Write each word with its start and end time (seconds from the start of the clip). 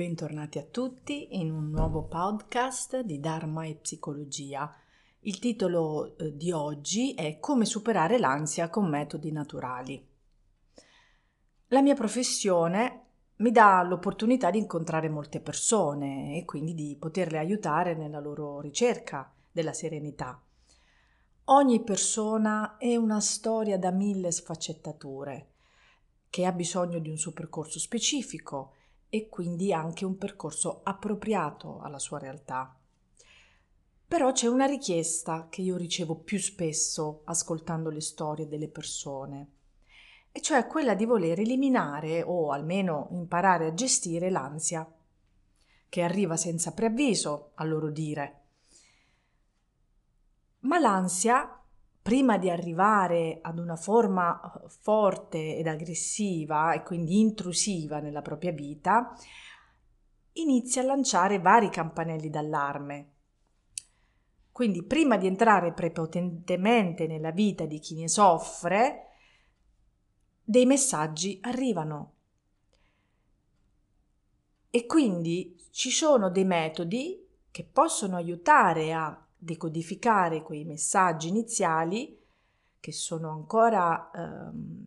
Bentornati 0.00 0.58
a 0.58 0.62
tutti 0.62 1.36
in 1.38 1.52
un 1.52 1.68
nuovo 1.68 2.04
podcast 2.04 3.00
di 3.00 3.20
Dharma 3.20 3.66
e 3.66 3.74
Psicologia. 3.74 4.74
Il 5.20 5.38
titolo 5.38 6.16
eh, 6.16 6.34
di 6.34 6.52
oggi 6.52 7.12
è 7.12 7.38
Come 7.38 7.66
superare 7.66 8.18
l'ansia 8.18 8.70
con 8.70 8.88
metodi 8.88 9.30
naturali. 9.30 10.02
La 11.66 11.82
mia 11.82 11.92
professione 11.92 13.08
mi 13.36 13.50
dà 13.50 13.82
l'opportunità 13.82 14.50
di 14.50 14.56
incontrare 14.56 15.10
molte 15.10 15.38
persone 15.38 16.34
e 16.38 16.46
quindi 16.46 16.72
di 16.72 16.96
poterle 16.98 17.36
aiutare 17.36 17.94
nella 17.94 18.20
loro 18.20 18.58
ricerca 18.62 19.30
della 19.52 19.74
serenità. 19.74 20.40
Ogni 21.44 21.82
persona 21.82 22.78
è 22.78 22.96
una 22.96 23.20
storia 23.20 23.76
da 23.78 23.90
mille 23.90 24.32
sfaccettature 24.32 25.48
che 26.30 26.46
ha 26.46 26.52
bisogno 26.52 27.00
di 27.00 27.10
un 27.10 27.18
suo 27.18 27.32
percorso 27.32 27.78
specifico 27.78 28.76
e 29.10 29.28
quindi 29.28 29.72
anche 29.72 30.04
un 30.04 30.16
percorso 30.16 30.80
appropriato 30.84 31.80
alla 31.80 31.98
sua 31.98 32.18
realtà. 32.18 32.74
Però 34.06 34.32
c'è 34.32 34.46
una 34.46 34.66
richiesta 34.66 35.48
che 35.50 35.60
io 35.60 35.76
ricevo 35.76 36.16
più 36.16 36.38
spesso 36.38 37.22
ascoltando 37.24 37.90
le 37.90 38.00
storie 38.00 38.48
delle 38.48 38.68
persone, 38.68 39.48
e 40.32 40.40
cioè 40.40 40.66
quella 40.66 40.94
di 40.94 41.04
voler 41.04 41.40
eliminare 41.40 42.22
o 42.22 42.52
almeno 42.52 43.08
imparare 43.10 43.66
a 43.66 43.74
gestire 43.74 44.30
l'ansia, 44.30 44.90
che 45.88 46.02
arriva 46.02 46.36
senza 46.36 46.72
preavviso, 46.72 47.50
a 47.54 47.64
loro 47.64 47.90
dire. 47.90 48.38
Ma 50.60 50.78
l'ansia 50.78 51.59
prima 52.02 52.38
di 52.38 52.48
arrivare 52.48 53.38
ad 53.42 53.58
una 53.58 53.76
forma 53.76 54.40
eh, 54.40 54.68
forte 54.68 55.56
ed 55.56 55.66
aggressiva 55.66 56.72
e 56.72 56.82
quindi 56.82 57.20
intrusiva 57.20 58.00
nella 58.00 58.22
propria 58.22 58.52
vita, 58.52 59.14
inizia 60.34 60.82
a 60.82 60.86
lanciare 60.86 61.38
vari 61.38 61.68
campanelli 61.68 62.30
d'allarme. 62.30 63.12
Quindi 64.50 64.82
prima 64.82 65.16
di 65.16 65.26
entrare 65.26 65.72
prepotentemente 65.72 67.06
nella 67.06 67.30
vita 67.30 67.64
di 67.64 67.78
chi 67.78 67.94
ne 67.94 68.08
soffre, 68.08 69.06
dei 70.42 70.66
messaggi 70.66 71.38
arrivano. 71.42 72.14
E 74.70 74.86
quindi 74.86 75.56
ci 75.70 75.90
sono 75.90 76.30
dei 76.30 76.44
metodi 76.44 77.26
che 77.50 77.64
possono 77.64 78.16
aiutare 78.16 78.92
a 78.92 79.26
decodificare 79.40 80.42
quei 80.42 80.64
messaggi 80.64 81.28
iniziali 81.28 82.18
che 82.78 82.92
sono 82.92 83.30
ancora 83.30 84.10
ehm, 84.14 84.86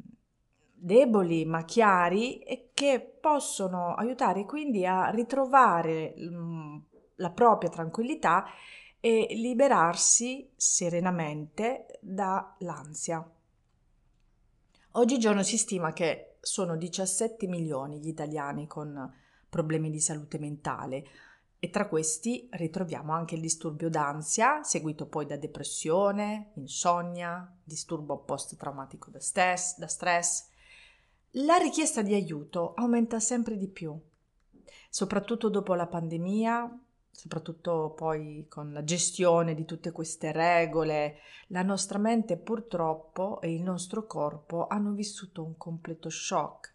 deboli 0.73 1.45
ma 1.45 1.63
chiari 1.63 2.39
e 2.39 2.69
che 2.73 2.99
possono 3.19 3.95
aiutare 3.95 4.45
quindi 4.45 4.85
a 4.85 5.09
ritrovare 5.09 6.13
mh, 6.15 6.35
mm, 6.35 6.77
la 7.15 7.31
propria 7.31 7.69
tranquillità 7.69 8.45
e 8.99 9.27
liberarsi 9.31 10.49
serenamente 10.55 11.99
dall'ansia. 12.01 13.29
Oggigiorno 14.91 15.43
si 15.43 15.57
stima 15.57 15.91
che 15.91 16.35
sono 16.39 16.77
17 16.77 17.47
milioni 17.47 17.99
gli 17.99 18.07
italiani 18.07 18.67
con 18.67 19.11
problemi 19.49 19.89
di 19.89 19.99
salute 19.99 20.37
mentale, 20.37 21.05
e 21.63 21.69
tra 21.69 21.87
questi 21.87 22.49
ritroviamo 22.51 23.13
anche 23.13 23.35
il 23.35 23.41
disturbio 23.41 23.89
d'ansia, 23.89 24.63
seguito 24.63 25.07
poi 25.07 25.25
da 25.25 25.37
depressione, 25.37 26.51
insonnia, 26.55 27.49
disturbo 27.63 28.17
post-traumatico 28.17 29.09
da 29.09 29.21
stress, 29.21 29.77
da 29.77 29.87
stress. 29.87 30.49
La 31.35 31.55
richiesta 31.55 32.01
di 32.01 32.13
aiuto 32.13 32.73
aumenta 32.73 33.21
sempre 33.21 33.55
di 33.55 33.69
più, 33.69 33.97
soprattutto 34.89 35.47
dopo 35.47 35.73
la 35.73 35.87
pandemia, 35.87 36.79
soprattutto 37.09 37.93
poi 37.95 38.45
con 38.49 38.73
la 38.73 38.83
gestione 38.83 39.55
di 39.55 39.63
tutte 39.63 39.93
queste 39.93 40.33
regole, 40.33 41.19
la 41.47 41.61
nostra 41.61 41.97
mente 41.97 42.35
purtroppo 42.35 43.39
e 43.39 43.53
il 43.53 43.61
nostro 43.61 44.05
corpo 44.05 44.67
hanno 44.67 44.91
vissuto 44.91 45.41
un 45.41 45.55
completo 45.55 46.09
shock. 46.09 46.73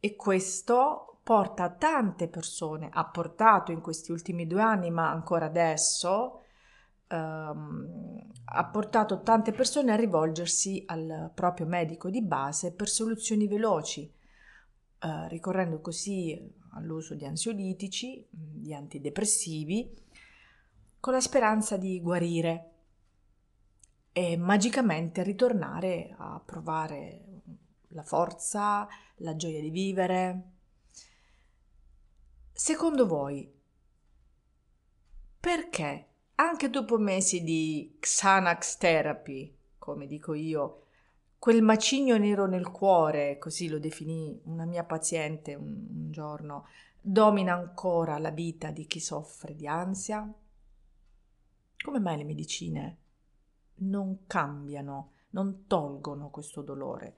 E 0.00 0.16
questo 0.16 1.20
porta 1.22 1.70
tante 1.70 2.28
persone, 2.28 2.88
ha 2.90 3.04
portato 3.04 3.70
in 3.70 3.80
questi 3.80 4.10
ultimi 4.10 4.46
due 4.46 4.62
anni, 4.62 4.90
ma 4.90 5.10
ancora 5.10 5.46
adesso, 5.46 6.40
ehm, 7.06 8.30
ha 8.46 8.64
portato 8.66 9.22
tante 9.22 9.52
persone 9.52 9.92
a 9.92 9.96
rivolgersi 9.96 10.82
al 10.86 11.30
proprio 11.34 11.66
medico 11.66 12.10
di 12.10 12.22
base 12.22 12.72
per 12.72 12.88
soluzioni 12.88 13.46
veloci, 13.46 14.10
eh, 15.02 15.28
ricorrendo 15.28 15.80
così 15.80 16.58
all'uso 16.72 17.14
di 17.14 17.26
ansiolitici, 17.26 18.26
di 18.30 18.74
antidepressivi, 18.74 19.94
con 20.98 21.12
la 21.12 21.20
speranza 21.20 21.76
di 21.76 22.00
guarire 22.00 22.70
e 24.12 24.36
magicamente 24.36 25.22
ritornare 25.22 26.14
a 26.18 26.42
provare 26.44 27.24
la 27.92 28.02
forza, 28.02 28.88
la 29.16 29.36
gioia 29.36 29.60
di 29.60 29.70
vivere, 29.70 30.58
Secondo 32.62 33.06
voi, 33.06 33.50
perché 35.40 36.08
anche 36.34 36.68
dopo 36.68 36.98
mesi 36.98 37.42
di 37.42 37.96
Xanax 37.98 38.76
therapy, 38.76 39.56
come 39.78 40.06
dico 40.06 40.34
io, 40.34 40.82
quel 41.38 41.62
macigno 41.62 42.18
nero 42.18 42.46
nel 42.46 42.70
cuore, 42.70 43.38
così 43.38 43.66
lo 43.66 43.78
definì 43.78 44.38
una 44.44 44.66
mia 44.66 44.84
paziente 44.84 45.54
un, 45.54 45.86
un 45.88 46.12
giorno, 46.12 46.66
domina 47.00 47.54
ancora 47.54 48.18
la 48.18 48.28
vita 48.30 48.70
di 48.70 48.86
chi 48.86 49.00
soffre 49.00 49.56
di 49.56 49.66
ansia? 49.66 50.30
Come 51.82 51.98
mai 51.98 52.18
le 52.18 52.24
medicine 52.24 52.98
non 53.76 54.26
cambiano, 54.26 55.12
non 55.30 55.64
tolgono 55.66 56.28
questo 56.28 56.60
dolore? 56.60 57.16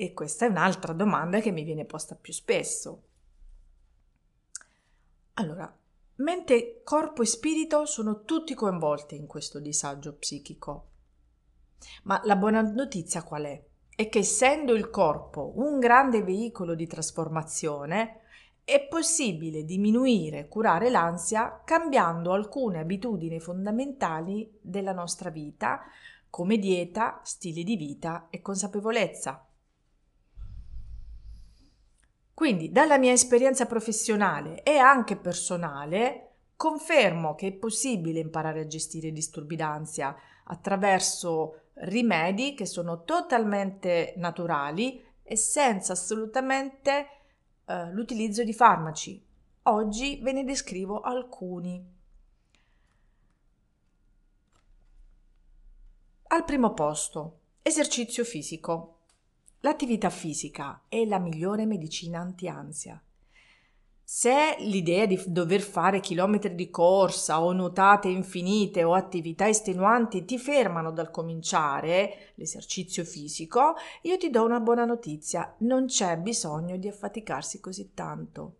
E 0.00 0.14
questa 0.14 0.46
è 0.46 0.48
un'altra 0.48 0.94
domanda 0.94 1.40
che 1.40 1.50
mi 1.50 1.62
viene 1.62 1.84
posta 1.84 2.14
più 2.14 2.32
spesso. 2.32 3.02
Allora, 5.34 5.70
mente, 6.14 6.80
corpo 6.82 7.20
e 7.20 7.26
spirito 7.26 7.84
sono 7.84 8.24
tutti 8.24 8.54
coinvolti 8.54 9.14
in 9.14 9.26
questo 9.26 9.60
disagio 9.60 10.14
psichico. 10.14 10.88
Ma 12.04 12.18
la 12.24 12.36
buona 12.36 12.62
notizia 12.62 13.22
qual 13.22 13.42
è? 13.42 13.62
È 13.94 14.08
che 14.08 14.20
essendo 14.20 14.72
il 14.72 14.88
corpo 14.88 15.52
un 15.56 15.78
grande 15.78 16.22
veicolo 16.22 16.74
di 16.74 16.86
trasformazione, 16.86 18.22
è 18.64 18.80
possibile 18.88 19.66
diminuire 19.66 20.38
e 20.38 20.48
curare 20.48 20.88
l'ansia 20.88 21.60
cambiando 21.62 22.32
alcune 22.32 22.78
abitudini 22.78 23.38
fondamentali 23.38 24.50
della 24.62 24.94
nostra 24.94 25.28
vita, 25.28 25.82
come 26.30 26.56
dieta, 26.56 27.20
stile 27.22 27.62
di 27.62 27.76
vita 27.76 28.28
e 28.30 28.40
consapevolezza. 28.40 29.44
Quindi 32.40 32.72
dalla 32.72 32.96
mia 32.96 33.12
esperienza 33.12 33.66
professionale 33.66 34.62
e 34.62 34.78
anche 34.78 35.16
personale 35.16 36.28
confermo 36.56 37.34
che 37.34 37.48
è 37.48 37.52
possibile 37.52 38.18
imparare 38.18 38.60
a 38.60 38.66
gestire 38.66 39.08
i 39.08 39.12
disturbi 39.12 39.56
d'ansia 39.56 40.16
attraverso 40.44 41.64
rimedi 41.74 42.54
che 42.54 42.64
sono 42.64 43.04
totalmente 43.04 44.14
naturali 44.16 45.04
e 45.22 45.36
senza 45.36 45.92
assolutamente 45.92 47.08
eh, 47.66 47.90
l'utilizzo 47.92 48.42
di 48.42 48.54
farmaci. 48.54 49.22
Oggi 49.64 50.18
ve 50.22 50.32
ne 50.32 50.42
descrivo 50.42 51.02
alcuni. 51.02 51.84
Al 56.28 56.44
primo 56.46 56.72
posto, 56.72 57.40
esercizio 57.60 58.24
fisico. 58.24 58.99
L'attività 59.62 60.08
fisica 60.08 60.84
è 60.88 61.04
la 61.04 61.18
migliore 61.18 61.66
medicina 61.66 62.18
anti-ansia. 62.20 63.02
Se 64.02 64.56
l'idea 64.58 65.04
di 65.06 65.22
dover 65.26 65.60
fare 65.60 66.00
chilometri 66.00 66.54
di 66.54 66.70
corsa 66.70 67.42
o 67.42 67.52
nuotate 67.52 68.08
infinite 68.08 68.82
o 68.82 68.94
attività 68.94 69.46
estenuanti 69.46 70.24
ti 70.24 70.38
fermano 70.38 70.90
dal 70.90 71.10
cominciare 71.10 72.32
l'esercizio 72.36 73.04
fisico, 73.04 73.74
io 74.02 74.16
ti 74.16 74.30
do 74.30 74.44
una 74.44 74.60
buona 74.60 74.84
notizia, 74.84 75.54
non 75.58 75.86
c'è 75.86 76.16
bisogno 76.16 76.76
di 76.76 76.88
affaticarsi 76.88 77.60
così 77.60 77.92
tanto. 77.92 78.56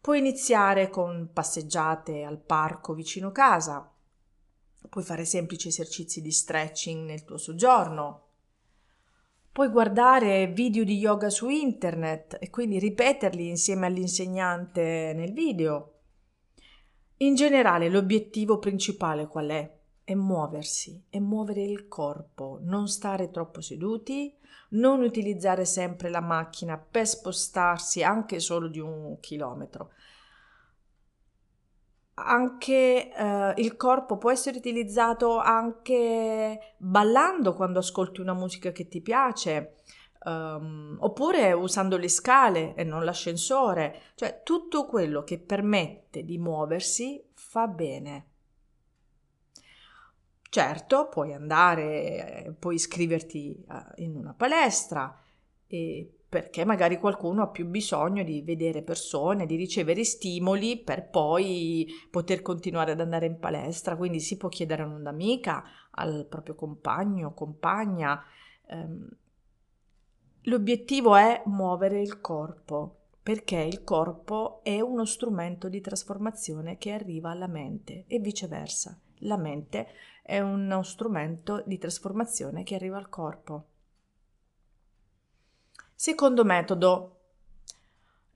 Puoi 0.00 0.18
iniziare 0.18 0.88
con 0.88 1.28
passeggiate 1.32 2.22
al 2.22 2.38
parco 2.38 2.94
vicino 2.94 3.32
casa, 3.32 3.92
puoi 4.88 5.04
fare 5.04 5.26
semplici 5.26 5.68
esercizi 5.68 6.22
di 6.22 6.30
stretching 6.30 7.04
nel 7.04 7.24
tuo 7.24 7.36
soggiorno, 7.36 8.28
Puoi 9.52 9.68
guardare 9.68 10.46
video 10.46 10.84
di 10.84 10.96
yoga 10.96 11.28
su 11.28 11.48
internet 11.48 12.36
e 12.38 12.50
quindi 12.50 12.78
ripeterli 12.78 13.48
insieme 13.48 13.86
all'insegnante 13.86 15.12
nel 15.12 15.32
video. 15.32 15.94
In 17.16 17.34
generale 17.34 17.88
l'obiettivo 17.88 18.60
principale 18.60 19.26
qual 19.26 19.48
è? 19.48 19.78
È 20.04 20.14
muoversi, 20.14 21.02
è 21.10 21.18
muovere 21.18 21.64
il 21.64 21.88
corpo, 21.88 22.60
non 22.62 22.86
stare 22.86 23.32
troppo 23.32 23.60
seduti, 23.60 24.32
non 24.70 25.02
utilizzare 25.02 25.64
sempre 25.64 26.10
la 26.10 26.20
macchina 26.20 26.78
per 26.78 27.08
spostarsi 27.08 28.04
anche 28.04 28.38
solo 28.38 28.68
di 28.68 28.78
un 28.78 29.18
chilometro. 29.18 29.90
Anche 32.24 33.12
eh, 33.12 33.54
il 33.56 33.76
corpo 33.76 34.18
può 34.18 34.30
essere 34.30 34.58
utilizzato 34.58 35.38
anche 35.38 36.74
ballando 36.76 37.54
quando 37.54 37.78
ascolti 37.78 38.20
una 38.20 38.34
musica 38.34 38.72
che 38.72 38.88
ti 38.88 39.00
piace, 39.00 39.76
um, 40.24 40.96
oppure 41.00 41.52
usando 41.52 41.96
le 41.96 42.08
scale 42.08 42.74
e 42.74 42.84
non 42.84 43.04
l'ascensore, 43.04 44.00
cioè 44.14 44.42
tutto 44.42 44.86
quello 44.86 45.24
che 45.24 45.38
permette 45.38 46.24
di 46.24 46.38
muoversi 46.38 47.22
fa 47.34 47.66
bene. 47.66 48.26
Certo, 50.48 51.08
puoi 51.08 51.32
andare, 51.32 52.56
puoi 52.58 52.74
iscriverti 52.74 53.64
eh, 53.70 54.02
in 54.02 54.16
una 54.16 54.34
palestra 54.34 55.16
perché 56.30 56.64
magari 56.64 56.96
qualcuno 57.00 57.42
ha 57.42 57.48
più 57.48 57.66
bisogno 57.66 58.22
di 58.22 58.40
vedere 58.42 58.82
persone, 58.82 59.46
di 59.46 59.56
ricevere 59.56 60.04
stimoli 60.04 60.78
per 60.78 61.10
poi 61.10 61.88
poter 62.08 62.40
continuare 62.40 62.92
ad 62.92 63.00
andare 63.00 63.26
in 63.26 63.40
palestra. 63.40 63.96
Quindi 63.96 64.20
si 64.20 64.36
può 64.36 64.48
chiedere 64.48 64.84
a 64.84 64.86
un'amica, 64.86 65.64
al 65.90 66.26
proprio 66.28 66.54
compagno, 66.54 67.34
compagna. 67.34 68.22
Ehm, 68.68 69.08
l'obiettivo 70.42 71.16
è 71.16 71.42
muovere 71.46 72.00
il 72.00 72.20
corpo 72.20 72.98
perché 73.20 73.56
il 73.56 73.82
corpo 73.82 74.60
è 74.62 74.80
uno 74.80 75.04
strumento 75.04 75.68
di 75.68 75.80
trasformazione 75.80 76.78
che 76.78 76.92
arriva 76.92 77.30
alla 77.30 77.48
mente 77.48 78.04
e 78.06 78.20
viceversa. 78.20 78.96
La 79.22 79.36
mente 79.36 79.88
è 80.22 80.38
uno 80.38 80.84
strumento 80.84 81.64
di 81.66 81.76
trasformazione 81.76 82.62
che 82.62 82.76
arriva 82.76 82.98
al 82.98 83.08
corpo. 83.08 83.69
Secondo 86.02 86.44
metodo, 86.44 87.18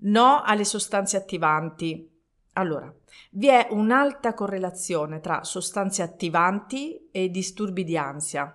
no 0.00 0.42
alle 0.42 0.64
sostanze 0.64 1.16
attivanti. 1.16 2.06
Allora, 2.52 2.94
vi 3.30 3.48
è 3.48 3.68
un'alta 3.70 4.34
correlazione 4.34 5.20
tra 5.20 5.44
sostanze 5.44 6.02
attivanti 6.02 7.08
e 7.10 7.30
disturbi 7.30 7.82
di 7.82 7.96
ansia. 7.96 8.54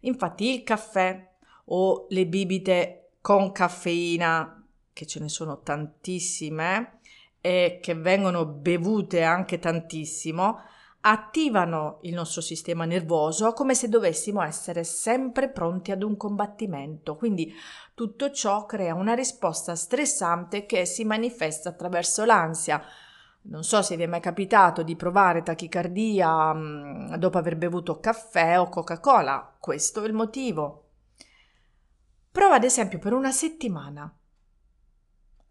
Infatti 0.00 0.54
il 0.54 0.62
caffè 0.62 1.32
o 1.66 2.06
le 2.08 2.26
bibite 2.26 3.10
con 3.20 3.52
caffeina, 3.52 4.66
che 4.90 5.04
ce 5.04 5.20
ne 5.20 5.28
sono 5.28 5.60
tantissime 5.60 7.00
e 7.42 7.78
che 7.82 7.94
vengono 7.94 8.46
bevute 8.46 9.22
anche 9.22 9.58
tantissimo, 9.58 10.60
attivano 11.02 11.98
il 12.02 12.12
nostro 12.12 12.42
sistema 12.42 12.84
nervoso 12.84 13.52
come 13.52 13.74
se 13.74 13.88
dovessimo 13.88 14.42
essere 14.42 14.84
sempre 14.84 15.48
pronti 15.48 15.92
ad 15.92 16.02
un 16.02 16.16
combattimento. 16.16 17.16
Quindi 17.16 17.54
tutto 17.94 18.30
ciò 18.30 18.66
crea 18.66 18.94
una 18.94 19.14
risposta 19.14 19.74
stressante 19.74 20.66
che 20.66 20.84
si 20.84 21.04
manifesta 21.04 21.70
attraverso 21.70 22.24
l'ansia. 22.24 22.82
Non 23.42 23.64
so 23.64 23.80
se 23.80 23.96
vi 23.96 24.02
è 24.02 24.06
mai 24.06 24.20
capitato 24.20 24.82
di 24.82 24.96
provare 24.96 25.42
tachicardia 25.42 26.52
mm, 26.52 27.14
dopo 27.14 27.38
aver 27.38 27.56
bevuto 27.56 27.98
caffè 27.98 28.60
o 28.60 28.68
Coca-Cola. 28.68 29.56
Questo 29.58 30.02
è 30.02 30.06
il 30.06 30.12
motivo. 30.12 30.84
Prova 32.30 32.56
ad 32.56 32.64
esempio 32.64 32.98
per 32.98 33.14
una 33.14 33.32
settimana 33.32 34.14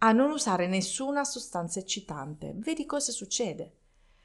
a 0.01 0.12
non 0.12 0.30
usare 0.30 0.68
nessuna 0.68 1.24
sostanza 1.24 1.80
eccitante. 1.80 2.54
Vedi 2.56 2.86
cosa 2.86 3.12
succede. 3.12 3.74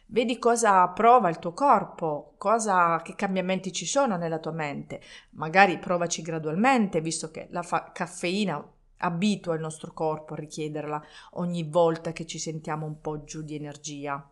Vedi 0.07 0.39
cosa 0.39 0.87
prova 0.89 1.31
il 1.31 1.39
tuo 1.39 1.53
corpo, 1.53 2.35
cosa, 2.37 3.01
che 3.03 3.15
cambiamenti 3.15 3.73
ci 3.73 3.87
sono 3.87 4.17
nella 4.17 4.39
tua 4.39 4.53
mente. 4.53 5.01
Magari 5.31 5.79
provaci 5.79 6.23
gradualmente, 6.23 7.01
visto 7.01 7.31
che 7.31 7.49
la 7.51 7.63
fa- 7.63 7.91
caffeina 7.93 8.63
abitua 8.99 9.55
il 9.55 9.61
nostro 9.61 9.93
corpo 9.93 10.35
a 10.35 10.39
richiederla 10.39 11.03
ogni 11.33 11.65
volta 11.65 12.13
che 12.13 12.27
ci 12.27 12.39
sentiamo 12.39 12.87
un 12.87 13.01
po' 13.01 13.25
giù 13.25 13.43
di 13.43 13.55
energia. 13.55 14.29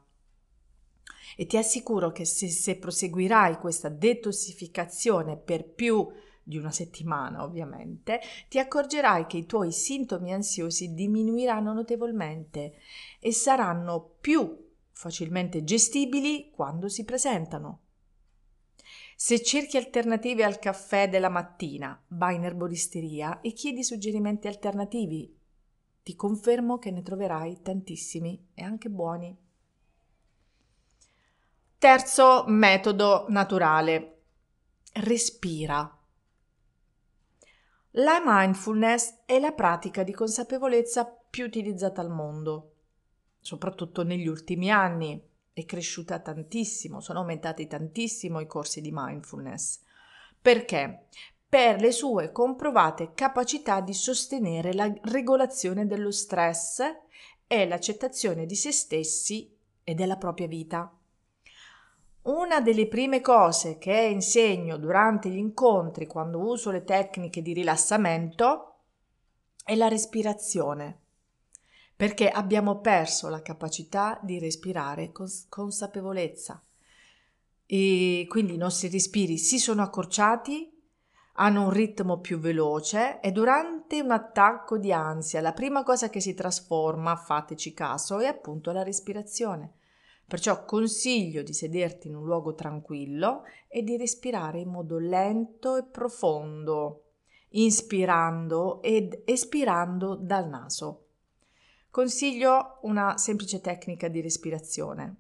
E 1.37 1.47
ti 1.47 1.57
assicuro 1.57 2.13
che 2.13 2.27
se, 2.27 2.49
se 2.49 2.77
proseguirai 2.77 3.57
questa 3.57 3.89
detossificazione 3.89 5.37
per 5.37 5.65
più 5.65 6.07
di 6.43 6.59
una 6.59 6.71
settimana, 6.71 7.43
ovviamente, 7.43 8.21
ti 8.49 8.59
accorgerai 8.59 9.27
che 9.27 9.39
i 9.39 9.47
tuoi 9.47 9.73
sintomi 9.73 10.33
ansiosi 10.33 10.93
diminuiranno 10.93 11.73
notevolmente 11.73 12.75
e 13.21 13.33
saranno 13.33 14.17
più 14.21 14.71
facilmente 15.03 15.65
gestibili 15.65 16.53
quando 16.53 16.89
si 16.89 17.05
presentano. 17.05 17.81
Se 19.17 19.43
cerchi 19.43 19.77
alternative 19.77 20.45
al 20.45 20.61
caffè 20.61 21.09
della 21.09 21.29
mattina, 21.29 22.01
vai 22.09 22.37
in 22.37 22.45
erboristeria 22.45 23.41
e 23.41 23.53
chiedi 23.53 23.83
suggerimenti 23.83 24.47
alternativi. 24.47 25.37
Ti 26.05 26.15
confermo 26.15 26.79
che 26.79 26.93
ne 26.93 27.03
troverai 27.03 27.63
tantissimi 27.63 28.51
e 28.55 28.63
anche 28.63 28.89
buoni. 28.91 29.37
Terzo 31.79 32.45
metodo 32.47 33.27
naturale. 33.29 34.23
Respira. 34.93 35.99
La 37.97 38.23
mindfulness 38.25 39.23
è 39.27 39.41
la 39.41 39.53
pratica 39.53 40.05
di 40.05 40.13
consapevolezza 40.13 41.05
più 41.07 41.45
utilizzata 41.45 42.01
al 42.01 42.11
mondo 42.11 42.72
soprattutto 43.43 44.05
negli 44.05 44.29
ultimi 44.29 44.71
anni, 44.71 45.21
è 45.53 45.65
cresciuta 45.67 46.21
tantissimo, 46.21 47.01
sono 47.01 47.19
aumentati 47.19 47.67
tantissimo 47.67 48.41
i 48.41 48.47
corsi 48.47 48.81
di 48.81 48.91
mindfulness. 48.93 49.81
Perché? 50.41 51.09
Per 51.47 51.81
le 51.81 51.93
sue 51.93 52.33
comprovate 52.33 53.13
capacità 53.13 53.81
di 53.81 53.93
sostenere 53.93 54.73
la 54.73 54.91
regolazione 55.03 55.87
dello 55.87 56.11
stress 56.11 56.81
e 57.47 57.67
l'accettazione 57.67 58.47
di 58.47 58.55
se 58.55 58.73
stessi 58.73 59.55
e 59.85 59.95
della 59.95 60.17
propria 60.17 60.47
vita. 60.47 60.91
Una 62.23 62.61
delle 62.61 62.87
prime 62.87 63.21
cose 63.21 63.77
che 63.77 64.09
insegno 64.11 64.79
durante 64.79 65.29
gli 65.29 65.37
incontri 65.37 66.07
quando 66.07 66.39
uso 66.39 66.71
le 66.71 66.85
tecniche 66.85 67.43
di 67.43 67.53
rilassamento 67.53 68.77
è 69.63 69.75
la 69.75 69.89
respirazione 69.89 71.02
perché 72.03 72.29
abbiamo 72.29 72.81
perso 72.81 73.29
la 73.29 73.43
capacità 73.43 74.19
di 74.25 74.41
respirare 74.41 75.13
con 75.13 75.29
consapevolezza. 75.49 76.61
E 77.65 78.27
quindi 78.29 78.55
i 78.55 78.57
nostri 78.57 78.89
respiri 78.89 79.39
si 79.39 79.61
sono 79.61 79.83
accorciati, 79.83 80.69
hanno 81.35 81.63
un 81.63 81.71
ritmo 81.71 82.19
più 82.19 82.41
veloce 82.41 83.21
e 83.21 83.31
durante 83.31 84.01
un 84.01 84.11
attacco 84.11 84.79
di 84.79 84.93
ansia 84.93 85.41
la 85.41 85.53
prima 85.53 85.85
cosa 85.85 86.11
che 86.11 86.19
si 86.19 86.35
trasforma, 86.35 87.15
fateci 87.15 87.73
caso, 87.73 88.19
è 88.19 88.27
appunto 88.27 88.73
la 88.73 88.83
respirazione. 88.83 89.75
Perciò 90.27 90.65
consiglio 90.65 91.45
di 91.45 91.53
sederti 91.53 92.09
in 92.09 92.17
un 92.17 92.25
luogo 92.25 92.57
tranquillo 92.57 93.45
e 93.69 93.85
di 93.85 93.97
respirare 93.97 94.59
in 94.59 94.71
modo 94.71 94.99
lento 94.99 95.77
e 95.77 95.85
profondo, 95.85 97.11
inspirando 97.51 98.83
ed 98.83 99.23
espirando 99.25 100.17
dal 100.17 100.49
naso. 100.49 101.03
Consiglio 101.93 102.79
una 102.85 103.19
semplice 103.19 103.61
tecnica 103.61 104.09
di 104.09 104.23
respirazione, 104.23 105.15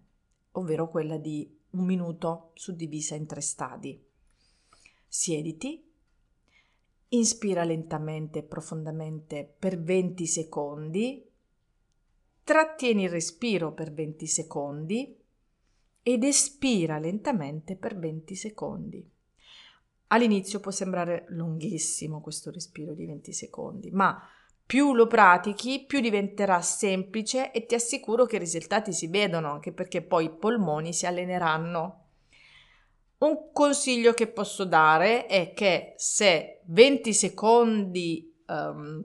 ovvero 0.52 0.88
quella 0.88 1.18
di 1.18 1.54
un 1.72 1.84
minuto 1.84 2.52
suddivisa 2.54 3.14
in 3.14 3.26
tre 3.26 3.42
stadi. 3.42 4.02
Siediti, 5.06 5.86
inspira 7.08 7.64
lentamente 7.64 8.38
e 8.38 8.42
profondamente 8.44 9.54
per 9.58 9.82
20 9.82 10.26
secondi, 10.26 11.30
trattieni 12.42 13.02
il 13.02 13.10
respiro 13.10 13.74
per 13.74 13.92
20 13.92 14.26
secondi 14.26 15.14
ed 16.02 16.24
espira 16.24 16.98
lentamente 16.98 17.76
per 17.76 17.98
20 17.98 18.34
secondi. 18.34 19.10
All'inizio 20.06 20.58
può 20.58 20.70
sembrare 20.70 21.26
lunghissimo 21.28 22.22
questo 22.22 22.50
respiro 22.50 22.94
di 22.94 23.04
20 23.04 23.30
secondi, 23.34 23.90
ma 23.90 24.18
più 24.72 24.94
lo 24.94 25.06
pratichi, 25.06 25.84
più 25.86 26.00
diventerà 26.00 26.62
semplice 26.62 27.52
e 27.52 27.66
ti 27.66 27.74
assicuro 27.74 28.24
che 28.24 28.36
i 28.36 28.38
risultati 28.38 28.90
si 28.94 29.06
vedono, 29.06 29.50
anche 29.50 29.70
perché 29.70 30.00
poi 30.00 30.24
i 30.24 30.30
polmoni 30.30 30.94
si 30.94 31.04
alleneranno. 31.04 32.04
Un 33.18 33.50
consiglio 33.52 34.14
che 34.14 34.28
posso 34.28 34.64
dare 34.64 35.26
è 35.26 35.52
che 35.52 35.92
se 35.98 36.62
20 36.64 37.12
secondi 37.12 38.34
um, 38.46 39.04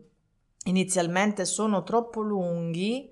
inizialmente 0.68 1.44
sono 1.44 1.84
troppo 1.84 2.22
lunghi, 2.22 3.12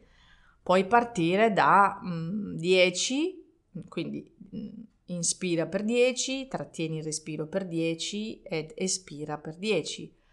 puoi 0.63 0.87
partire 0.87 1.51
da 1.51 1.99
um, 2.01 2.55
10, 2.55 3.43
quindi 3.89 4.33
um, 4.51 4.71
inspira 5.07 5.65
per 5.65 5.83
10, 5.83 6.47
trattieni 6.47 6.99
il 6.99 7.03
respiro 7.03 7.47
per 7.47 7.67
10 7.67 8.43
ed 8.43 8.71
espira 8.77 9.37
per 9.37 9.57
10 9.57 10.23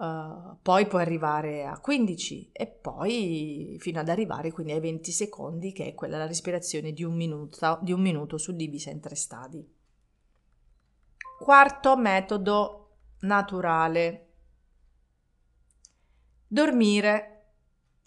Uh, 0.00 0.56
poi 0.62 0.86
puoi 0.86 1.02
arrivare 1.02 1.66
a 1.66 1.78
15 1.78 2.52
e 2.52 2.66
poi 2.66 3.76
fino 3.80 4.00
ad 4.00 4.08
arrivare 4.08 4.50
quindi 4.50 4.72
ai 4.72 4.80
20 4.80 5.12
secondi 5.12 5.72
che 5.72 5.88
è 5.88 5.94
quella 5.94 6.16
la 6.16 6.26
respirazione 6.26 6.92
di 6.92 7.04
un 7.04 7.14
minuto, 7.14 7.78
di 7.82 7.92
un 7.92 8.00
minuto 8.00 8.38
suddivisa 8.38 8.88
in 8.88 9.00
tre 9.00 9.14
stadi. 9.14 9.62
Quarto 11.38 11.98
metodo 11.98 12.92
naturale. 13.20 14.28
Dormire. 16.46 17.52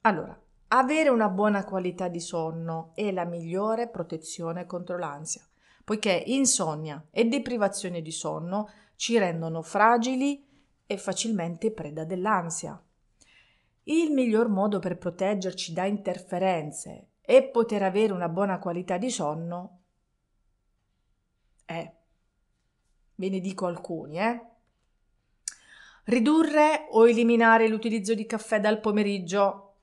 Allora, 0.02 0.36
avere 0.70 1.10
una 1.10 1.30
buona 1.30 1.64
qualità 1.64 2.08
di 2.08 2.20
sonno 2.20 2.90
è 2.96 3.12
la 3.12 3.26
migliore 3.26 3.88
protezione 3.88 4.66
contro 4.66 4.98
l'ansia, 4.98 5.46
poiché 5.84 6.24
insonnia 6.26 7.06
e 7.12 7.26
deprivazione 7.26 8.02
di 8.02 8.12
sonno 8.12 8.68
ci 8.96 9.20
rendono 9.20 9.62
fragili 9.62 10.50
e 10.86 10.98
facilmente 10.98 11.72
preda 11.72 12.04
dell'ansia. 12.04 12.82
Il 13.84 14.12
miglior 14.12 14.48
modo 14.48 14.80
per 14.80 14.98
proteggerci 14.98 15.74
da 15.74 15.86
interferenze 15.86 17.08
e 17.22 17.44
poter 17.44 17.84
avere 17.84 18.14
una 18.14 18.30
buona 18.30 18.60
qualità 18.60 18.98
di 18.98 19.10
sonno 19.10 19.80
è, 21.66 21.92
ve 23.16 23.30
ne 23.30 23.40
dico 23.40 23.66
alcuni, 23.66 24.20
eh? 24.20 24.42
Ridurre 26.06 26.88
o 26.92 27.08
eliminare 27.08 27.68
l'utilizzo 27.70 28.14
di 28.14 28.26
caffè 28.26 28.60
dal 28.60 28.82
pomeriggio. 28.82 29.76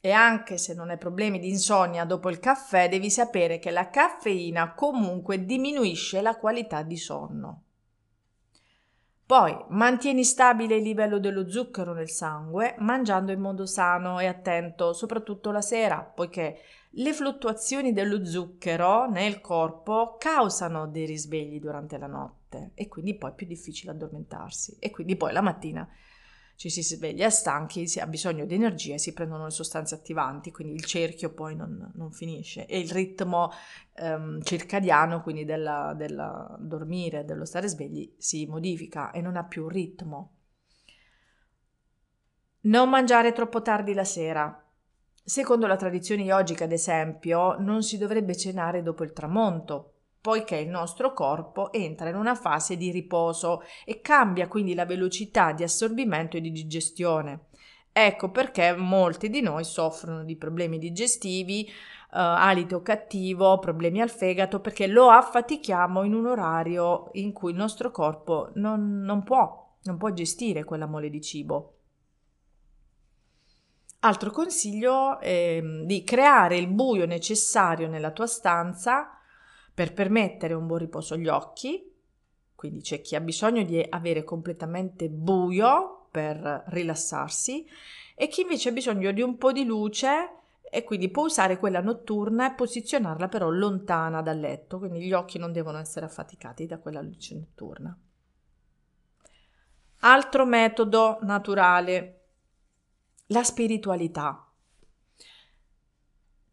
E 0.00 0.10
anche 0.10 0.58
se 0.58 0.74
non 0.74 0.90
hai 0.90 0.98
problemi 0.98 1.38
di 1.38 1.48
insonnia 1.48 2.04
dopo 2.04 2.28
il 2.28 2.38
caffè, 2.38 2.88
devi 2.88 3.10
sapere 3.10 3.58
che 3.58 3.70
la 3.70 3.90
caffeina 3.90 4.74
comunque 4.74 5.44
diminuisce 5.44 6.20
la 6.20 6.36
qualità 6.36 6.82
di 6.82 6.96
sonno. 6.96 7.62
Poi 9.28 9.54
mantieni 9.68 10.24
stabile 10.24 10.76
il 10.76 10.82
livello 10.82 11.18
dello 11.18 11.50
zucchero 11.50 11.92
nel 11.92 12.08
sangue 12.08 12.76
mangiando 12.78 13.30
in 13.30 13.40
modo 13.40 13.66
sano 13.66 14.18
e 14.20 14.26
attento, 14.26 14.94
soprattutto 14.94 15.50
la 15.50 15.60
sera, 15.60 16.00
poiché 16.00 16.62
le 16.92 17.12
fluttuazioni 17.12 17.92
dello 17.92 18.24
zucchero 18.24 19.06
nel 19.06 19.42
corpo 19.42 20.16
causano 20.18 20.86
dei 20.86 21.04
risvegli 21.04 21.60
durante 21.60 21.98
la 21.98 22.06
notte 22.06 22.70
e 22.72 22.88
quindi 22.88 23.16
poi 23.16 23.32
è 23.32 23.34
più 23.34 23.46
difficile 23.46 23.90
addormentarsi 23.90 24.76
e 24.78 24.90
quindi 24.90 25.14
poi 25.14 25.34
la 25.34 25.42
mattina 25.42 25.86
ci 26.58 26.70
si 26.70 26.82
sveglia 26.82 27.30
stanchi, 27.30 27.86
si 27.86 28.00
ha 28.00 28.06
bisogno 28.08 28.44
di 28.44 28.56
energia 28.56 28.94
e 28.94 28.98
si 28.98 29.12
prendono 29.12 29.44
le 29.44 29.52
sostanze 29.52 29.94
attivanti, 29.94 30.50
quindi 30.50 30.74
il 30.74 30.84
cerchio 30.84 31.32
poi 31.32 31.54
non, 31.54 31.92
non 31.94 32.10
finisce 32.10 32.66
e 32.66 32.80
il 32.80 32.90
ritmo 32.90 33.52
um, 34.00 34.42
circadiano, 34.42 35.22
quindi 35.22 35.44
della, 35.44 35.94
della 35.96 36.56
dormire, 36.58 37.24
dello 37.24 37.44
stare 37.44 37.68
svegli, 37.68 38.12
si 38.18 38.44
modifica 38.46 39.12
e 39.12 39.20
non 39.20 39.36
ha 39.36 39.44
più 39.44 39.68
ritmo. 39.68 40.32
Non 42.62 42.88
mangiare 42.88 43.30
troppo 43.30 43.62
tardi 43.62 43.94
la 43.94 44.02
sera. 44.02 44.68
Secondo 45.22 45.68
la 45.68 45.76
tradizione 45.76 46.24
yogica, 46.24 46.64
ad 46.64 46.72
esempio, 46.72 47.56
non 47.60 47.84
si 47.84 47.98
dovrebbe 47.98 48.36
cenare 48.36 48.82
dopo 48.82 49.04
il 49.04 49.12
tramonto, 49.12 49.97
poiché 50.28 50.56
il 50.56 50.68
nostro 50.68 51.14
corpo 51.14 51.72
entra 51.72 52.10
in 52.10 52.14
una 52.14 52.34
fase 52.34 52.76
di 52.76 52.90
riposo 52.90 53.62
e 53.86 54.02
cambia 54.02 54.46
quindi 54.46 54.74
la 54.74 54.84
velocità 54.84 55.52
di 55.52 55.62
assorbimento 55.62 56.36
e 56.36 56.42
di 56.42 56.52
digestione. 56.52 57.46
Ecco 57.90 58.30
perché 58.30 58.76
molti 58.76 59.30
di 59.30 59.40
noi 59.40 59.64
soffrono 59.64 60.24
di 60.24 60.36
problemi 60.36 60.76
digestivi, 60.76 61.64
eh, 61.64 61.70
alito 62.10 62.82
cattivo, 62.82 63.58
problemi 63.58 64.02
al 64.02 64.10
fegato, 64.10 64.60
perché 64.60 64.86
lo 64.86 65.08
affatichiamo 65.08 66.02
in 66.02 66.12
un 66.12 66.26
orario 66.26 67.08
in 67.12 67.32
cui 67.32 67.52
il 67.52 67.56
nostro 67.56 67.90
corpo 67.90 68.50
non, 68.56 69.00
non 69.00 69.22
può, 69.22 69.76
non 69.84 69.96
può 69.96 70.10
gestire 70.10 70.64
quella 70.64 70.84
mole 70.84 71.08
di 71.08 71.22
cibo. 71.22 71.76
Altro 74.00 74.30
consiglio 74.30 75.20
è 75.20 75.58
mm, 75.62 75.84
di 75.84 76.04
creare 76.04 76.58
il 76.58 76.68
buio 76.68 77.06
necessario 77.06 77.88
nella 77.88 78.10
tua 78.10 78.26
stanza 78.26 79.17
per 79.78 79.92
permettere 79.92 80.54
un 80.54 80.66
buon 80.66 80.80
riposo 80.80 81.14
agli 81.14 81.28
occhi. 81.28 81.94
Quindi 82.56 82.80
c'è 82.80 83.00
chi 83.00 83.14
ha 83.14 83.20
bisogno 83.20 83.62
di 83.62 83.86
avere 83.88 84.24
completamente 84.24 85.08
buio 85.08 86.08
per 86.10 86.64
rilassarsi 86.66 87.64
e 88.16 88.26
chi 88.26 88.40
invece 88.40 88.70
ha 88.70 88.72
bisogno 88.72 89.12
di 89.12 89.22
un 89.22 89.38
po' 89.38 89.52
di 89.52 89.64
luce 89.64 90.30
e 90.68 90.82
quindi 90.82 91.10
può 91.10 91.26
usare 91.26 91.58
quella 91.58 91.80
notturna 91.80 92.50
e 92.50 92.56
posizionarla 92.56 93.28
però 93.28 93.50
lontana 93.50 94.20
dal 94.20 94.40
letto, 94.40 94.80
quindi 94.80 94.98
gli 94.98 95.12
occhi 95.12 95.38
non 95.38 95.52
devono 95.52 95.78
essere 95.78 96.06
affaticati 96.06 96.66
da 96.66 96.80
quella 96.80 97.00
luce 97.00 97.36
notturna. 97.36 97.96
Altro 100.00 100.44
metodo 100.44 101.18
naturale 101.22 102.22
la 103.26 103.44
spiritualità. 103.44 104.47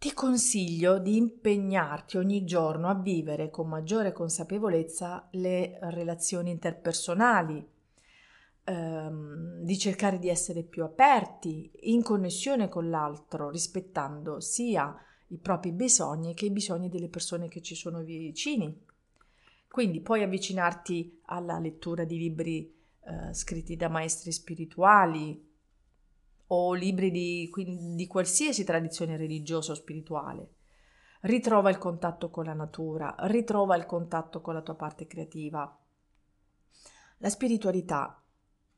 Ti 0.06 0.14
consiglio 0.14 1.00
di 1.00 1.18
impegnarti 1.18 2.18
ogni 2.18 2.46
giorno 2.46 2.90
a 2.90 2.94
vivere 2.94 3.50
con 3.50 3.68
maggiore 3.68 4.12
consapevolezza 4.12 5.28
le 5.32 5.80
relazioni 5.82 6.52
interpersonali, 6.52 7.68
ehm, 8.66 9.64
di 9.64 9.78
cercare 9.80 10.20
di 10.20 10.30
essere 10.30 10.62
più 10.62 10.84
aperti, 10.84 11.72
in 11.86 12.04
connessione 12.04 12.70
con 12.70 12.92
l'altro, 12.92 13.50
rispettando 13.50 14.40
sia 14.42 14.96
i 15.30 15.38
propri 15.38 15.72
bisogni 15.72 16.36
che 16.36 16.46
i 16.46 16.52
bisogni 16.52 16.88
delle 16.88 17.10
persone 17.10 17.48
che 17.48 17.64
ci 17.64 17.74
sono 17.74 18.04
vicini. 18.04 18.80
Quindi 19.68 20.02
puoi 20.02 20.22
avvicinarti 20.22 21.22
alla 21.24 21.58
lettura 21.58 22.04
di 22.04 22.20
libri 22.20 22.72
eh, 23.08 23.34
scritti 23.34 23.76
da 23.76 23.90
maestri 23.90 24.32
spirituali, 24.32 25.45
o 26.48 26.74
libri 26.74 27.12
di, 27.12 27.50
di 27.96 28.08
qualsiasi 28.08 28.64
tradizione 28.64 29.18
religiosa 29.18 29.72
o 29.72 29.76
spirituale. 29.76 30.50
Ritrova 31.22 31.70
il 31.70 31.78
contatto 31.78 32.30
con 32.30 32.46
la 32.46 32.54
natura, 32.54 33.16
ritrova 33.22 33.76
il 33.76 33.86
contatto 33.86 34.42
con 34.42 34.54
la 34.54 34.62
tua 34.62 34.76
parte 34.76 35.08
creativa. 35.08 35.80
La 37.18 37.30
spiritualità 37.30 38.22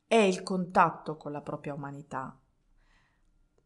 è 0.06 0.16
il 0.16 0.42
contatto 0.42 1.16
con 1.16 1.32
la 1.32 1.42
propria 1.42 1.74
umanità, 1.74 2.40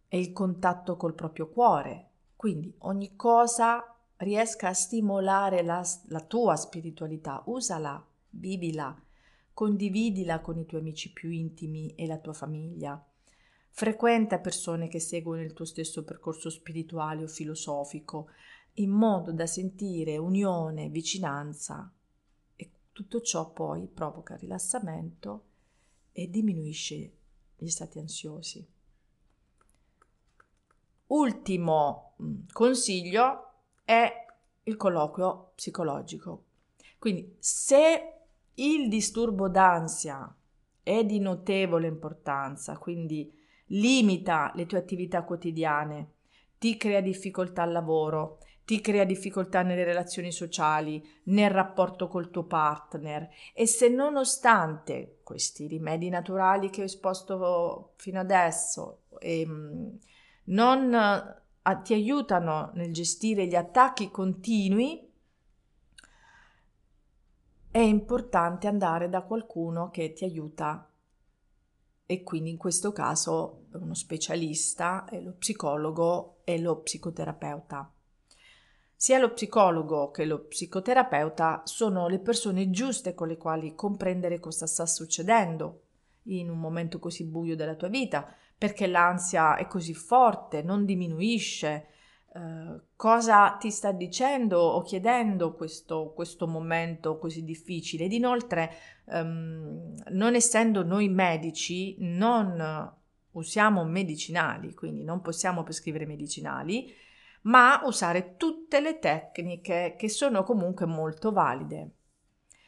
è 0.08 0.16
il 0.16 0.32
contatto 0.32 0.96
col 0.96 1.14
proprio 1.14 1.48
cuore, 1.48 2.10
quindi 2.34 2.74
ogni 2.78 3.14
cosa 3.14 3.96
riesca 4.16 4.68
a 4.68 4.74
stimolare 4.74 5.62
la, 5.62 5.86
la 6.06 6.20
tua 6.20 6.56
spiritualità, 6.56 7.42
usala, 7.46 8.04
vivila, 8.30 9.00
condividila 9.52 10.40
con 10.40 10.58
i 10.58 10.66
tuoi 10.66 10.80
amici 10.80 11.12
più 11.12 11.30
intimi 11.30 11.94
e 11.94 12.06
la 12.06 12.18
tua 12.18 12.32
famiglia 12.32 13.00
Frequenta 13.74 14.38
persone 14.38 14.86
che 14.86 15.00
seguono 15.00 15.40
il 15.40 15.54
tuo 15.54 15.64
stesso 15.64 16.04
percorso 16.04 16.50
spirituale 16.50 17.22
o 17.22 17.26
filosofico, 17.26 18.28
in 18.74 18.90
modo 18.90 19.32
da 19.32 19.46
sentire 19.46 20.18
unione, 20.18 20.90
vicinanza 20.90 21.90
e 22.54 22.70
tutto 22.92 23.22
ciò 23.22 23.50
poi 23.50 23.86
provoca 23.86 24.36
rilassamento 24.36 25.44
e 26.12 26.28
diminuisce 26.28 27.12
gli 27.56 27.68
stati 27.68 27.98
ansiosi. 27.98 28.64
Ultimo 31.06 32.14
mm, 32.22 32.40
consiglio 32.52 33.52
è 33.84 34.12
il 34.64 34.76
colloquio 34.76 35.52
psicologico. 35.54 36.44
Quindi 36.98 37.36
se 37.38 38.12
il 38.52 38.90
disturbo 38.90 39.48
d'ansia 39.48 40.36
è 40.82 41.04
di 41.04 41.18
notevole 41.20 41.86
importanza, 41.86 42.76
quindi 42.76 43.40
limita 43.72 44.52
le 44.54 44.66
tue 44.66 44.78
attività 44.78 45.22
quotidiane, 45.22 46.10
ti 46.58 46.76
crea 46.76 47.00
difficoltà 47.00 47.62
al 47.62 47.72
lavoro, 47.72 48.38
ti 48.64 48.80
crea 48.80 49.04
difficoltà 49.04 49.62
nelle 49.62 49.84
relazioni 49.84 50.30
sociali, 50.30 51.04
nel 51.24 51.50
rapporto 51.50 52.08
col 52.08 52.30
tuo 52.30 52.44
partner. 52.44 53.28
E 53.54 53.66
se 53.66 53.88
nonostante 53.88 55.18
questi 55.22 55.66
rimedi 55.66 56.08
naturali 56.08 56.70
che 56.70 56.82
ho 56.82 56.84
esposto 56.84 57.94
fino 57.96 58.20
adesso 58.20 59.02
ehm, 59.18 59.98
non 60.44 60.94
a, 60.94 61.76
ti 61.82 61.94
aiutano 61.94 62.70
nel 62.74 62.92
gestire 62.92 63.46
gli 63.46 63.56
attacchi 63.56 64.10
continui, 64.10 65.10
è 67.70 67.78
importante 67.78 68.68
andare 68.68 69.08
da 69.08 69.22
qualcuno 69.22 69.90
che 69.90 70.12
ti 70.12 70.24
aiuta 70.24 70.91
e 72.12 72.22
quindi 72.22 72.50
in 72.50 72.58
questo 72.58 72.92
caso 72.92 73.68
uno 73.72 73.94
specialista 73.94 75.06
è 75.06 75.18
lo 75.18 75.32
psicologo 75.32 76.40
e 76.44 76.60
lo 76.60 76.80
psicoterapeuta. 76.80 77.90
Sia 78.94 79.18
lo 79.18 79.32
psicologo 79.32 80.10
che 80.10 80.26
lo 80.26 80.44
psicoterapeuta 80.44 81.62
sono 81.64 82.08
le 82.08 82.18
persone 82.18 82.68
giuste 82.68 83.14
con 83.14 83.28
le 83.28 83.38
quali 83.38 83.74
comprendere 83.74 84.40
cosa 84.40 84.66
sta 84.66 84.84
succedendo 84.84 85.84
in 86.24 86.50
un 86.50 86.58
momento 86.58 86.98
così 86.98 87.24
buio 87.24 87.56
della 87.56 87.76
tua 87.76 87.88
vita, 87.88 88.30
perché 88.58 88.86
l'ansia 88.86 89.56
è 89.56 89.66
così 89.66 89.94
forte, 89.94 90.62
non 90.62 90.84
diminuisce, 90.84 91.86
eh, 92.34 92.80
cosa 92.96 93.56
ti 93.58 93.70
sta 93.70 93.92
dicendo 93.92 94.58
o 94.58 94.80
chiedendo 94.80 95.52
questo, 95.54 96.12
questo 96.14 96.46
momento 96.46 97.18
così 97.18 97.44
difficile? 97.44 98.04
Ed 98.04 98.12
inoltre 98.12 98.70
um, 99.04 99.94
non 100.10 100.34
essendo 100.34 100.82
noi 100.82 101.08
medici 101.08 101.96
non 101.98 102.90
usiamo 103.32 103.84
medicinali 103.84 104.74
quindi 104.74 105.04
non 105.04 105.20
possiamo 105.20 105.62
prescrivere 105.62 106.06
medicinali 106.06 106.92
ma 107.42 107.80
usare 107.84 108.36
tutte 108.36 108.80
le 108.80 108.98
tecniche 108.98 109.94
che 109.98 110.08
sono 110.08 110.42
comunque 110.42 110.86
molto 110.86 111.32
valide 111.32 111.90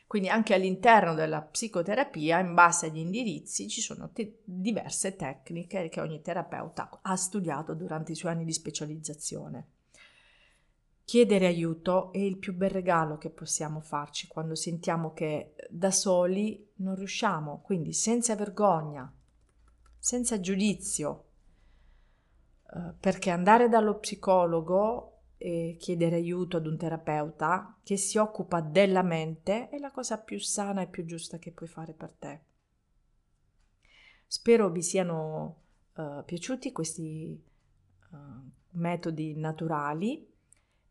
Quindi 0.07 0.29
anche 0.29 0.55
all'interno 0.55 1.15
della 1.15 1.43
psicoterapia, 1.43 2.39
in 2.39 2.55
base 2.55 2.87
agli 2.87 2.99
indirizzi, 2.99 3.69
ci 3.69 3.81
sono 3.81 4.11
te- 4.13 4.41
diverse 4.45 5.17
tecniche 5.17 5.89
che 5.89 6.01
ogni 6.01 6.21
terapeuta 6.21 7.01
ha 7.03 7.17
studiato 7.17 7.75
durante 7.75 8.13
i 8.13 8.15
suoi 8.15 8.33
anni 8.33 8.45
di 8.45 8.53
specializzazione. 8.53 9.69
Chiedere 11.05 11.47
aiuto 11.47 12.13
è 12.13 12.19
il 12.19 12.39
più 12.39 12.55
bel 12.55 12.71
regalo 12.71 13.19
che 13.19 13.29
possiamo 13.29 13.81
farci 13.81 14.27
quando 14.27 14.55
sentiamo 14.55 15.13
che 15.13 15.55
da 15.69 15.91
soli 15.91 16.71
non 16.77 16.95
riusciamo, 16.95 17.61
quindi 17.63 17.93
senza 17.93 18.35
vergogna, 18.37 19.13
senza 19.99 20.41
giudizio, 20.41 21.25
eh, 22.73 22.95
perché 22.99 23.31
andare 23.31 23.69
dallo 23.69 23.99
psicologo 23.99 25.14
e 25.45 25.77
chiedere 25.79 26.15
aiuto 26.17 26.57
ad 26.57 26.67
un 26.67 26.79
terapeuta 26.79 27.79
che 27.83 27.99
si 27.99 28.17
occupa 28.17 28.63
della 28.63 29.03
mente 29.03 29.69
è 29.69 29.77
la 29.77 29.91
cosa 29.91 30.17
più 30.17 30.39
sana 30.39 30.81
e 30.81 30.87
più 30.87 31.05
giusta 31.05 31.39
che 31.39 31.53
puoi 31.53 31.69
fare 31.69 31.93
per 31.93 32.15
te. 32.19 32.41
Spero 34.27 34.71
vi 34.71 34.81
siano 34.81 35.65
uh, 35.97 36.25
piaciuti 36.25 36.73
questi 36.73 37.39
uh, 38.11 38.17
metodi 38.79 39.37
naturali. 39.37 40.27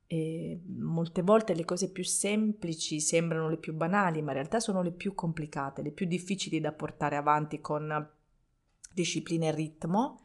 E 0.05 0.61
molte 0.67 1.23
volte 1.23 1.55
le 1.55 1.65
cose 1.65 1.91
più 1.91 2.03
semplici 2.03 2.99
sembrano 2.99 3.49
le 3.49 3.57
più 3.57 3.73
banali, 3.73 4.21
ma 4.21 4.33
in 4.33 4.37
realtà 4.37 4.59
sono 4.59 4.83
le 4.83 4.91
più 4.91 5.15
complicate, 5.15 5.81
le 5.81 5.91
più 5.91 6.05
difficili 6.05 6.59
da 6.59 6.71
portare 6.71 7.15
avanti 7.15 7.59
con 7.59 8.07
disciplina 8.93 9.47
e 9.47 9.51
ritmo 9.51 10.22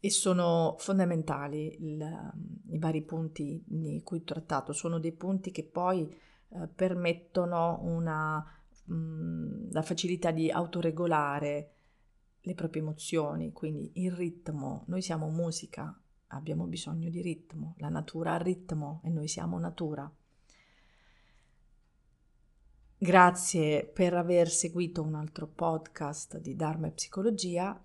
e 0.00 0.10
sono 0.10 0.76
fondamentali 0.78 1.76
il, 1.80 2.32
i 2.70 2.78
vari 2.78 3.02
punti 3.02 3.62
di 3.66 4.00
cui 4.04 4.18
ho 4.18 4.24
trattato, 4.24 4.72
sono 4.72 4.98
dei 4.98 5.12
punti 5.12 5.50
che 5.50 5.64
poi 5.64 6.08
eh, 6.50 6.68
permettono 6.68 7.80
una, 7.82 8.44
mh, 8.84 8.94
mm, 8.94 9.70
la 9.70 9.82
facilità 9.82 10.30
di 10.30 10.50
autoregolare 10.50 11.72
le 12.40 12.54
proprie 12.54 12.82
emozioni, 12.82 13.52
quindi 13.52 13.90
il 13.94 14.12
ritmo, 14.12 14.84
noi 14.86 15.02
siamo 15.02 15.28
musica, 15.28 16.00
abbiamo 16.28 16.66
bisogno 16.66 17.10
di 17.10 17.20
ritmo, 17.20 17.74
la 17.78 17.88
natura 17.88 18.34
ha 18.34 18.38
ritmo 18.38 19.00
e 19.04 19.10
noi 19.10 19.28
siamo 19.28 19.58
natura. 19.58 20.10
Grazie 23.00 23.84
per 23.84 24.14
aver 24.14 24.48
seguito 24.48 25.02
un 25.02 25.14
altro 25.14 25.46
podcast 25.46 26.38
di 26.38 26.56
Dharma 26.56 26.88
e 26.88 26.92
Psicologia 26.92 27.80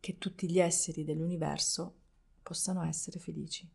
che 0.00 0.18
tutti 0.18 0.50
gli 0.50 0.60
esseri 0.60 1.04
dell'universo 1.04 1.94
possano 2.42 2.84
essere 2.84 3.18
felici. 3.18 3.68